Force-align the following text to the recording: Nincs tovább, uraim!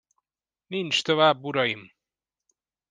Nincs 0.67 1.01
tovább, 1.01 1.43
uraim! 1.43 1.91